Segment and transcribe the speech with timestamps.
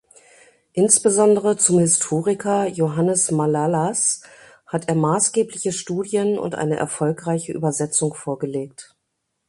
[0.73, 4.23] Insbesondere zum Historiker Johannes Malalas
[4.65, 8.95] hat er maßgebliche Studien und eine erfolgreiche Übersetzung vorgelegt.